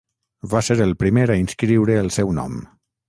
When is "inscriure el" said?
1.41-2.11